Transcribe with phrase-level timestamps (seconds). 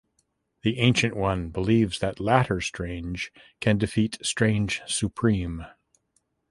[0.63, 5.67] The Ancient One believes the latter Strange can defeat Strange Supreme.